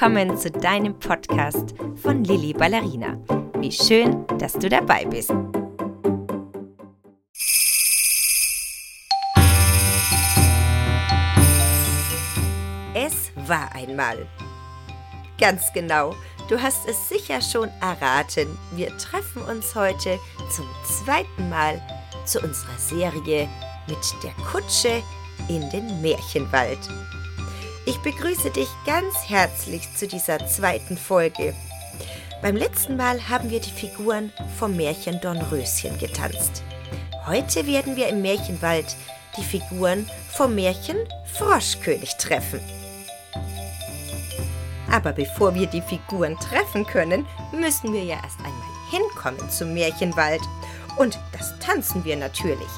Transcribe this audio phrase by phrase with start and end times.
[0.00, 3.18] willkommen zu deinem Podcast von Lilly Ballerina.
[3.58, 5.30] Wie schön, dass du dabei bist.
[12.94, 14.26] Es war einmal.
[15.38, 16.14] Ganz genau,
[16.48, 18.56] du hast es sicher schon erraten.
[18.74, 21.78] Wir treffen uns heute zum zweiten Mal
[22.24, 23.46] zu unserer Serie
[23.86, 25.02] mit der Kutsche
[25.48, 26.78] in den Märchenwald.
[27.86, 31.54] Ich begrüße dich ganz herzlich zu dieser zweiten Folge.
[32.42, 36.62] Beim letzten Mal haben wir die Figuren vom Märchen Dornröschen getanzt.
[37.26, 38.96] Heute werden wir im Märchenwald
[39.36, 40.98] die Figuren vom Märchen
[41.32, 42.60] Froschkönig treffen.
[44.90, 50.42] Aber bevor wir die Figuren treffen können, müssen wir ja erst einmal hinkommen zum Märchenwald.
[50.96, 52.68] Und das tanzen wir natürlich.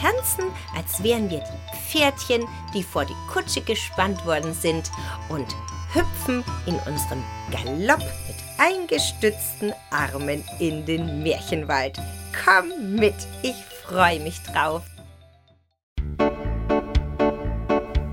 [0.00, 0.44] Tanzen,
[0.76, 4.90] als wären wir die Pferdchen, die vor die Kutsche gespannt worden sind
[5.28, 5.46] und
[5.92, 11.98] hüpfen in unserem Galopp mit eingestützten Armen in den Märchenwald.
[12.44, 13.56] Komm mit, ich
[13.86, 14.82] freue mich drauf.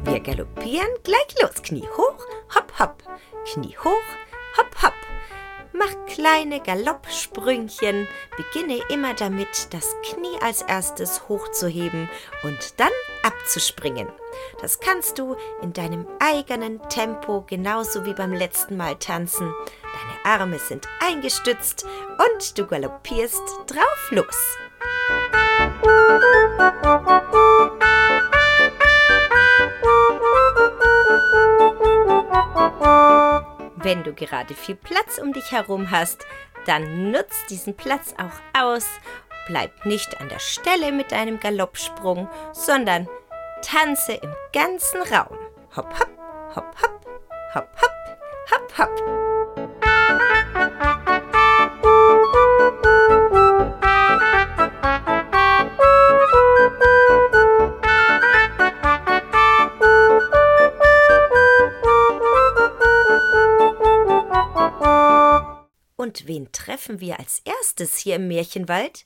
[0.03, 1.61] Wir galoppieren gleich los.
[1.61, 3.03] Knie hoch, hopp, hopp.
[3.51, 3.91] Knie hoch,
[4.57, 5.04] hopp, hopp.
[5.77, 12.09] Mach kleine Galoppsprüngchen, beginne immer damit, das Knie als erstes hochzuheben
[12.43, 12.91] und dann
[13.23, 14.07] abzuspringen.
[14.61, 19.53] Das kannst du in deinem eigenen Tempo, genauso wie beim letzten Mal tanzen.
[19.81, 24.57] Deine Arme sind eingestützt und du galoppierst drauf los.
[33.85, 36.25] Wenn du gerade viel Platz um dich herum hast,
[36.65, 38.87] dann nutz diesen Platz auch aus.
[39.45, 43.07] Bleib nicht an der Stelle mit deinem Galoppsprung, sondern
[43.61, 45.37] tanze im ganzen Raum.
[45.75, 46.09] Hopp, hopp,
[46.55, 47.05] hopp, hopp,
[47.53, 47.94] hopp, hopp,
[66.65, 69.05] treffen wir als erstes hier im Märchenwald?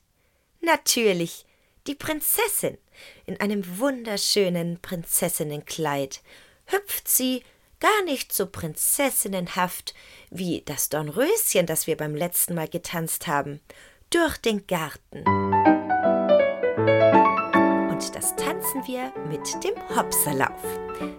[0.62, 1.46] Natürlich
[1.88, 2.78] die Prinzessin.
[3.25, 6.22] In einem wunderschönen Prinzessinnenkleid
[6.68, 7.44] hüpft sie
[7.80, 9.94] gar nicht so prinzessinnenhaft
[10.30, 13.62] wie das Dornröschen, das wir beim letzten Mal getanzt haben,
[14.09, 15.78] durch den Garten.
[18.69, 20.62] Tanzen wir mit dem Hopserlauf.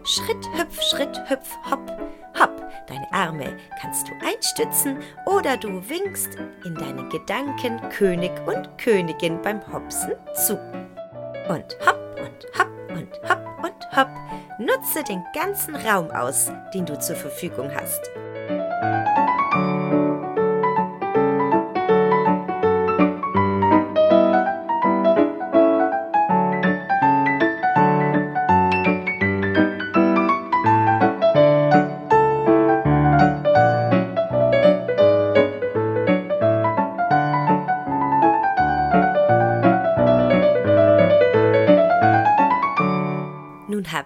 [0.05, 1.91] Schritt, hüpf, Schritt, hüpf, hopp,
[2.39, 2.71] hopp.
[2.87, 9.61] Deine Arme kannst du einstützen oder du winkst in deinen Gedanken König und Königin beim
[9.73, 10.13] Hopsen
[10.47, 10.55] zu.
[11.49, 14.11] Und hopp und hopp und hopp und hopp.
[14.59, 18.11] Nutze den ganzen Raum aus, den du zur Verfügung hast.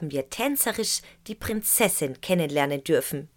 [0.04, 3.30] Haben wir tänzerisch die Prinzessin kennenlernen dürfen.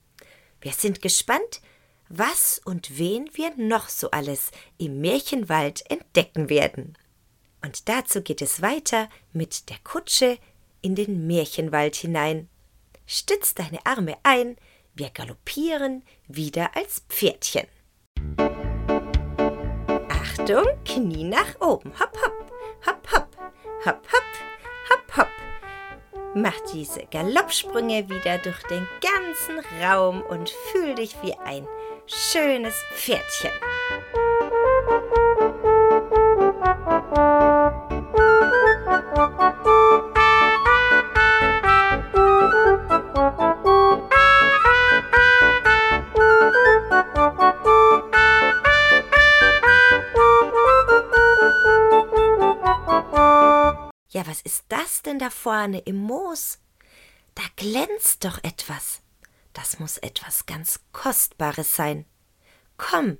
[0.60, 1.62] Wir sind gespannt,
[2.10, 6.98] was und wen wir noch so alles im Märchenwald entdecken werden.
[7.64, 10.38] Und dazu geht es weiter mit der Kutsche
[10.82, 12.50] in den Märchenwald hinein.
[13.06, 14.58] Stütz deine Arme ein,
[14.94, 17.68] wir galoppieren wieder als Pferdchen.
[20.10, 21.94] Achtung, Knie nach oben.
[21.98, 22.52] Hopp, hopp,
[22.86, 23.38] hopp, hopp,
[23.86, 24.37] hopp, hopp.
[26.40, 31.68] Mach diese Galoppsprünge wieder durch den ganzen Raum und fühl dich wie ein
[32.06, 33.52] schönes Pferdchen.
[55.48, 56.60] Vorne im Moos?
[57.34, 59.00] Da glänzt doch etwas.
[59.54, 62.04] Das muss etwas ganz Kostbares sein.
[62.76, 63.18] Komm,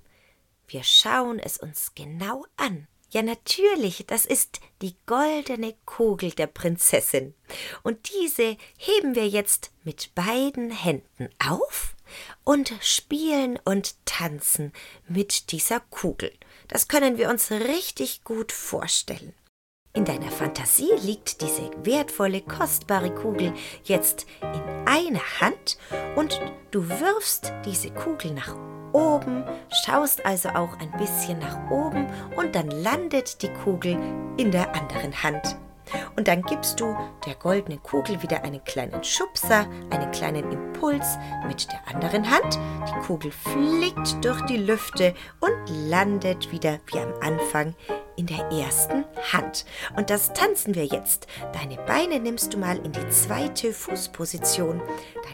[0.68, 2.90] wir schauen es uns genau an.
[3.12, 7.34] Ja, natürlich, das ist die goldene Kugel der Prinzessin.
[7.82, 11.96] Und diese heben wir jetzt mit beiden Händen auf
[12.44, 14.74] und spielen und tanzen
[15.08, 16.34] mit dieser Kugel.
[16.68, 19.34] Das können wir uns richtig gut vorstellen.
[19.98, 23.52] In deiner Fantasie liegt diese wertvolle, kostbare Kugel
[23.84, 25.80] jetzt in einer Hand
[26.16, 26.40] und
[26.70, 28.56] du wirfst diese Kugel nach
[28.94, 29.44] oben,
[29.84, 32.06] schaust also auch ein bisschen nach oben
[32.36, 33.98] und dann landet die Kugel
[34.38, 35.58] in der anderen Hand.
[36.16, 36.96] Und dann gibst du
[37.26, 41.18] der goldenen Kugel wieder einen kleinen Schubser, einen kleinen Impuls
[41.48, 42.60] mit der anderen Hand.
[42.88, 47.74] Die Kugel fliegt durch die Lüfte und landet wieder wie am Anfang
[48.18, 49.66] in der ersten Hand.
[49.96, 51.28] Und das tanzen wir jetzt.
[51.54, 54.82] Deine Beine nimmst du mal in die zweite Fußposition.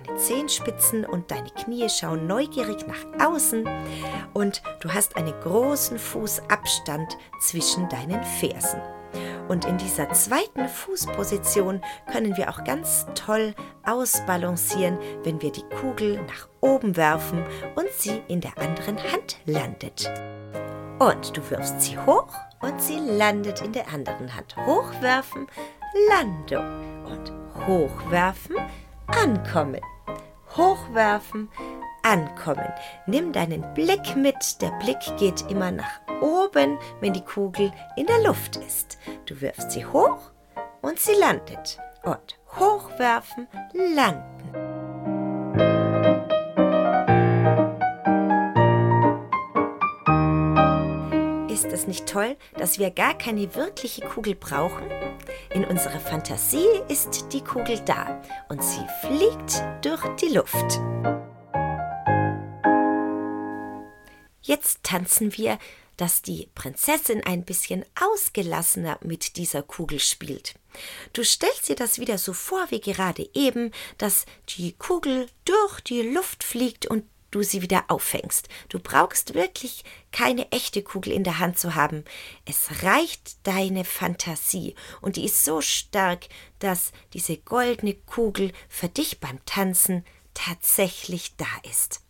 [0.05, 3.67] Deine Zehenspitzen und deine Knie schauen neugierig nach außen.
[4.33, 8.81] Und du hast einen großen Fußabstand zwischen deinen Fersen.
[9.47, 11.81] Und in dieser zweiten Fußposition
[12.11, 13.53] können wir auch ganz toll
[13.83, 17.43] ausbalancieren, wenn wir die Kugel nach oben werfen
[17.75, 20.09] und sie in der anderen Hand landet.
[20.99, 22.33] Und du wirfst sie hoch
[22.63, 24.55] und sie landet in der anderen Hand.
[24.65, 25.47] Hochwerfen,
[26.09, 26.65] Landung.
[27.05, 27.31] Und
[27.67, 28.55] hochwerfen,
[29.07, 29.81] ankommen.
[30.55, 31.49] Hochwerfen,
[32.03, 32.73] ankommen.
[33.05, 34.61] Nimm deinen Blick mit.
[34.61, 38.97] Der Blick geht immer nach oben, wenn die Kugel in der Luft ist.
[39.25, 40.31] Du wirfst sie hoch
[40.81, 41.77] und sie landet.
[42.03, 44.72] Und hochwerfen, landen.
[51.63, 54.83] Ist es nicht toll, dass wir gar keine wirkliche Kugel brauchen?
[55.53, 60.81] In unserer Fantasie ist die Kugel da und sie fliegt durch die Luft.
[64.41, 65.57] Jetzt tanzen wir
[65.97, 70.55] dass die Prinzessin ein bisschen ausgelassener mit dieser Kugel spielt.
[71.13, 76.01] Du stellst dir das wieder so vor wie gerade eben, dass die Kugel durch die
[76.01, 78.47] Luft fliegt und du sie wieder auffängst.
[78.69, 82.03] Du brauchst wirklich keine echte Kugel in der Hand zu haben.
[82.45, 86.27] Es reicht deine Fantasie und die ist so stark,
[86.59, 92.01] dass diese goldene Kugel für dich beim Tanzen tatsächlich da ist.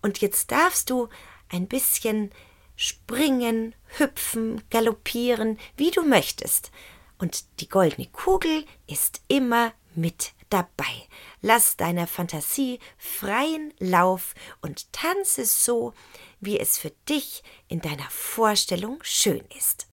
[0.00, 1.08] Und jetzt darfst du
[1.48, 2.30] ein bisschen
[2.76, 6.72] springen, hüpfen, galoppieren, wie du möchtest.
[7.18, 11.08] Und die goldene Kugel ist immer mit dabei.
[11.40, 15.94] Lass deiner Fantasie freien Lauf und tanze so,
[16.40, 19.86] wie es für dich in deiner Vorstellung schön ist.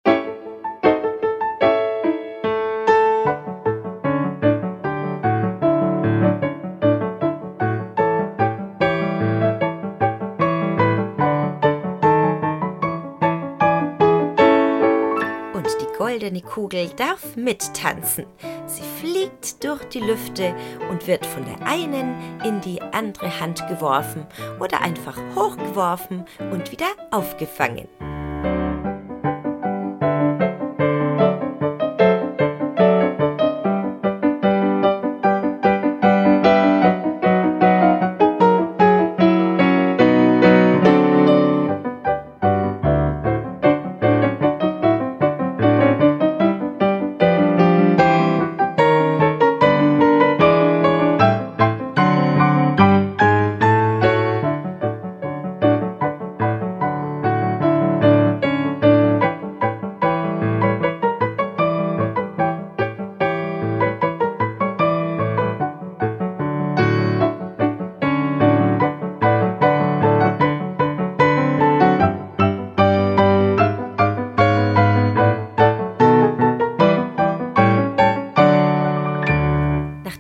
[16.00, 18.26] goldene Kugel darf mittanzen.
[18.70, 20.54] Sie fliegt durch die Lüfte
[20.92, 24.28] und wird von der einen in die andere Hand geworfen
[24.60, 27.88] oder einfach hochgeworfen und wieder aufgefangen.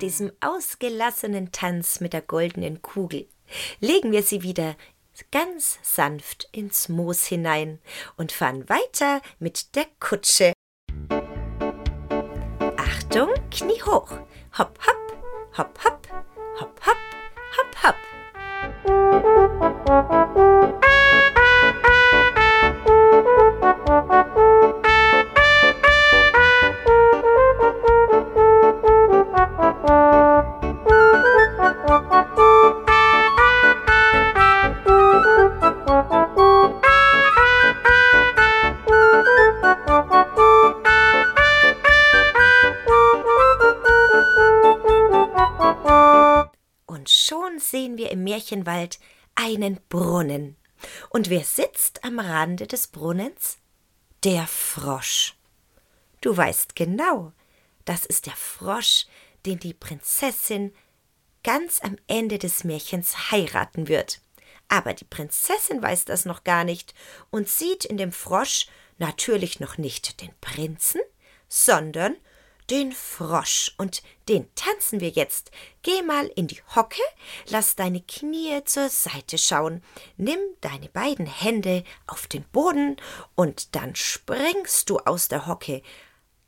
[0.09, 3.27] Diesem ausgelassenen Tanz mit der goldenen Kugel
[3.79, 4.75] legen wir sie wieder
[5.29, 7.77] ganz sanft ins Moos hinein
[8.17, 10.53] und fahren weiter mit der Kutsche.
[12.75, 14.09] Achtung, Knie hoch.
[14.57, 15.98] Hopp, hopp, hopp, hopp,
[47.89, 48.99] sehen wir im Märchenwald
[49.35, 50.55] einen Brunnen.
[51.09, 53.57] Und wer sitzt am Rande des Brunnens?
[54.23, 55.35] Der Frosch.
[56.21, 57.31] Du weißt genau,
[57.85, 59.07] das ist der Frosch,
[59.45, 60.73] den die Prinzessin
[61.43, 64.21] ganz am Ende des Märchens heiraten wird.
[64.67, 66.93] Aber die Prinzessin weiß das noch gar nicht
[67.31, 68.67] und sieht in dem Frosch
[68.99, 71.01] natürlich noch nicht den Prinzen,
[71.47, 72.15] sondern
[72.69, 73.73] den Frosch.
[73.77, 75.51] Und den tanzen wir jetzt.
[75.81, 77.01] Geh mal in die Hocke,
[77.47, 79.83] lass deine Knie zur Seite schauen,
[80.17, 82.97] nimm deine beiden Hände auf den Boden
[83.35, 85.81] und dann springst du aus der Hocke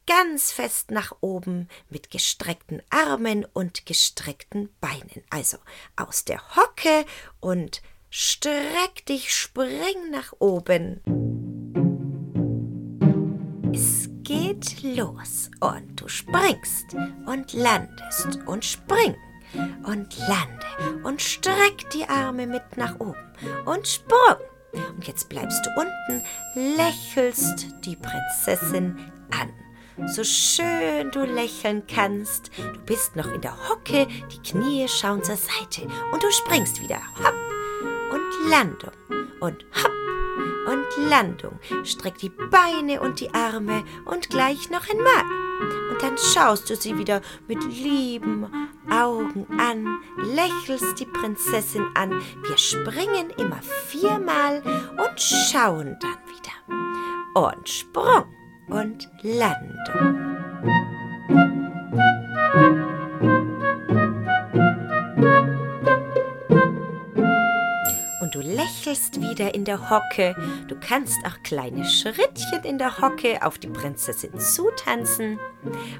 [0.07, 5.23] ganz fest nach oben mit gestreckten Armen und gestreckten Beinen.
[5.29, 5.57] Also
[5.95, 7.05] aus der Hocke
[7.39, 11.30] und streck dich, spring nach oben.
[14.61, 19.15] Geht los und du springst und landest und spring
[19.83, 23.15] und lande und streck die Arme mit nach oben
[23.65, 24.37] und sprung.
[24.95, 26.23] Und jetzt bleibst du unten,
[26.77, 28.97] lächelst die Prinzessin
[29.31, 29.51] an
[30.07, 32.51] so schön du lächeln kannst.
[32.57, 37.01] Du bist noch in der Hocke, die Knie schauen zur Seite und du springst wieder.
[37.19, 37.35] Hopp
[38.11, 38.91] und Landung
[39.41, 40.10] und hopp
[40.67, 41.59] und Landung.
[41.83, 45.23] Streck die Beine und die Arme und gleich noch einmal.
[45.91, 48.47] Und dann schaust du sie wieder mit lieben
[48.89, 52.21] Augen an, lächelst die Prinzessin an.
[52.47, 56.51] Wir springen immer viermal und schauen dann wieder.
[57.35, 58.25] Und Sprung
[58.67, 60.20] und Landung.
[69.01, 70.35] Lächelst wieder in der Hocke.
[70.67, 75.39] Du kannst auch kleine Schrittchen in der Hocke auf die Prinzessin zutanzen.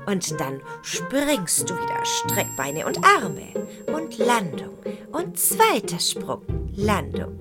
[0.06, 3.48] Und dann springst du wieder, Streckbeine und Arme.
[3.88, 4.78] Und Landung.
[5.12, 6.42] Und zweiter Sprung,
[6.76, 7.40] Landung.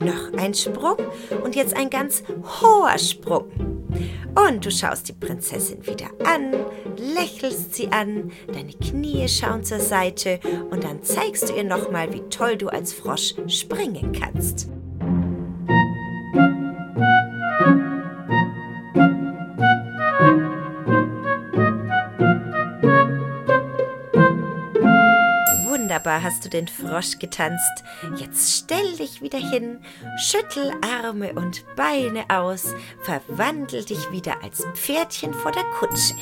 [0.00, 0.96] Noch ein Sprung
[1.44, 2.22] und jetzt ein ganz
[2.60, 3.50] hoher Sprung.
[4.34, 6.54] Und du schaust die Prinzessin wieder an,
[6.96, 12.22] lächelst sie an, deine Knie schauen zur Seite und dann zeigst du ihr nochmal, wie
[12.30, 14.68] toll du als Frosch springen kannst.
[26.00, 27.84] Wunderbar hast du den Frosch getanzt.
[28.16, 29.84] Jetzt stell dich wieder hin,
[30.18, 36.14] schüttel Arme und Beine aus, verwandel dich wieder als Pferdchen vor der Kutsche.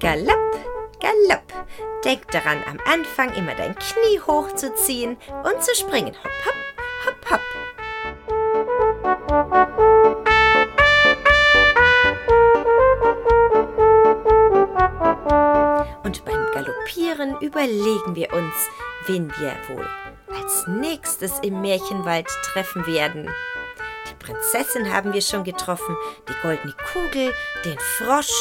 [0.00, 0.58] Galopp,
[0.98, 1.66] Galopp.
[2.04, 6.16] Denk daran, am Anfang immer dein Knie hochzuziehen und zu springen.
[6.16, 6.65] Hopp, hopp,
[17.40, 18.54] überlegen wir uns,
[19.06, 19.86] wen wir wohl
[20.28, 23.28] als nächstes im Märchenwald treffen werden.
[24.08, 25.96] Die Prinzessin haben wir schon getroffen,
[26.28, 27.32] die goldene Kugel,
[27.64, 28.32] den Frosch.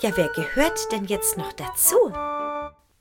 [0.00, 2.12] Ja, wer gehört denn jetzt noch dazu?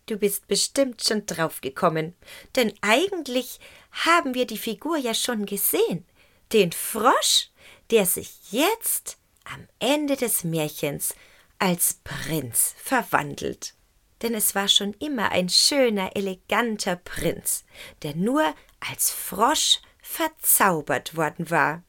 [0.06, 2.16] Du bist bestimmt schon draufgekommen,
[2.56, 3.60] denn eigentlich
[3.92, 6.06] haben wir die Figur ja schon gesehen.
[6.52, 7.50] Den Frosch,
[7.92, 11.16] der sich jetzt am Ende des Märchens
[11.60, 13.76] als Prinz verwandelt
[14.22, 17.66] denn es war schon immer ein schöner, eleganter Prinz,
[18.04, 21.84] der nur als Frosch verzaubert worden war.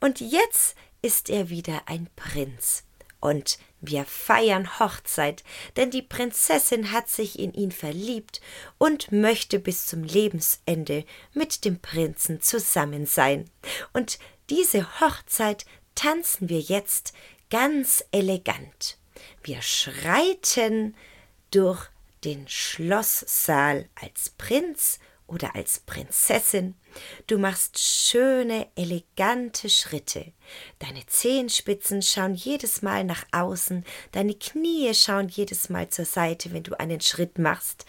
[0.00, 2.84] Und jetzt ist er wieder ein Prinz.
[3.20, 5.44] Und wir feiern Hochzeit,
[5.76, 8.40] denn die Prinzessin hat sich in ihn verliebt
[8.78, 13.50] und möchte bis zum Lebensende mit dem Prinzen zusammen sein.
[13.92, 14.18] Und
[14.50, 17.12] diese Hochzeit tanzen wir jetzt
[17.50, 18.98] ganz elegant.
[19.42, 20.94] Wir schreiten
[21.50, 21.88] durch
[22.24, 26.74] den Schlosssaal als Prinz oder als Prinzessin.
[27.26, 30.32] Du machst schöne, elegante Schritte.
[30.78, 36.62] Deine Zehenspitzen schauen jedes Mal nach außen, deine Knie schauen jedes Mal zur Seite, wenn
[36.62, 37.84] du einen Schritt machst.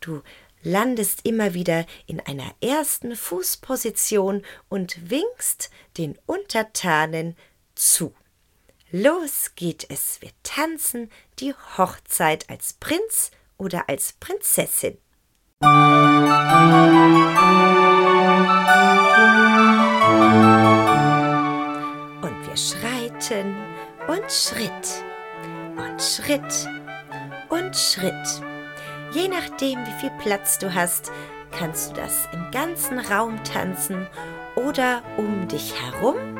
[0.00, 0.22] Du
[0.62, 7.36] landest immer wieder in einer ersten Fußposition und winkst den Untertanen
[7.74, 8.14] zu.
[8.96, 11.10] Los geht es, wir tanzen
[11.40, 14.98] die Hochzeit als Prinz oder als Prinzessin.
[15.58, 15.72] Und
[22.46, 23.56] wir schreiten
[24.06, 25.02] und Schritt
[25.76, 26.68] und Schritt
[27.48, 28.12] und Schritt.
[29.10, 31.10] Je nachdem, wie viel Platz du hast,
[31.50, 34.06] kannst du das im ganzen Raum tanzen
[34.54, 36.38] oder um dich herum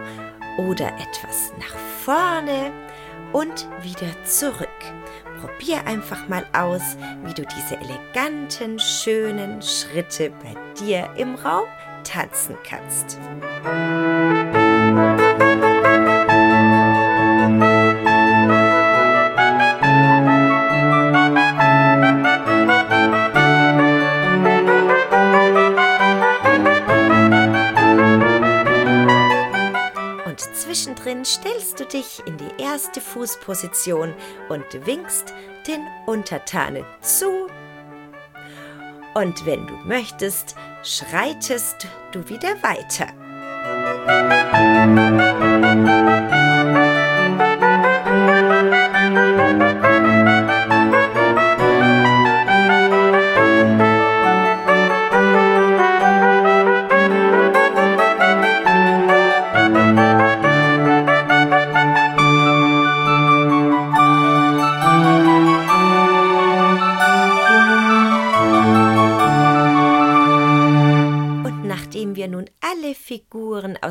[0.57, 2.73] oder etwas nach vorne
[3.33, 4.69] und wieder zurück.
[5.41, 11.67] Probier einfach mal aus, wie du diese eleganten, schönen Schritte bei dir im Raum
[12.05, 13.19] tanzen kannst.
[31.15, 34.15] Zwischendrin stellst du dich in die erste Fußposition
[34.49, 35.33] und winkst
[35.67, 37.47] den Untertanen zu.
[39.15, 43.07] Und wenn du möchtest, schreitest du wieder weiter.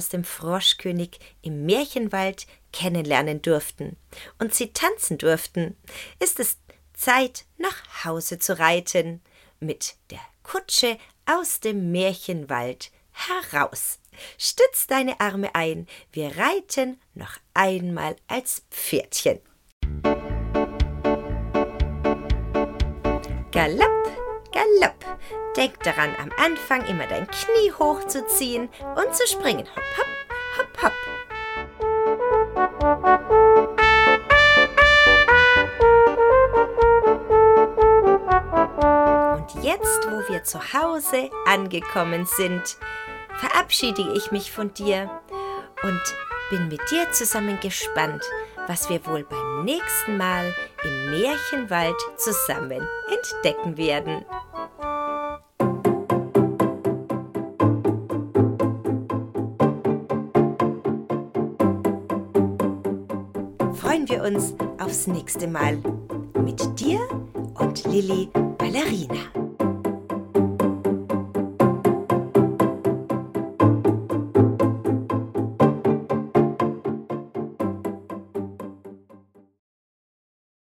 [0.03, 3.95] Aus dem Froschkönig im Märchenwald kennenlernen durften
[4.37, 5.77] und sie tanzen durften,
[6.19, 6.57] ist es
[6.93, 9.21] Zeit, nach Hause zu reiten,
[9.61, 13.99] mit der Kutsche aus dem Märchenwald heraus.
[14.37, 19.39] Stütz deine Arme ein, wir reiten noch einmal als Pferdchen.
[23.51, 24.11] Galopp,
[24.63, 25.03] Galopp,
[25.57, 29.67] Denk daran, am Anfang immer dein Knie hochzuziehen und zu springen.
[29.75, 30.07] Hopp,
[30.57, 30.93] hopp, hopp, hopp.
[39.37, 42.77] Und jetzt, wo wir zu Hause angekommen sind,
[43.39, 45.09] verabschiede ich mich von dir
[45.83, 46.01] und
[46.49, 48.23] bin mit dir zusammen gespannt,
[48.67, 50.53] was wir wohl beim nächsten Mal
[50.83, 54.25] im Märchenwald zusammen entdecken werden.
[64.23, 65.77] Uns aufs nächste Mal
[66.43, 66.99] mit dir
[67.55, 69.42] und Lilly Ballerina.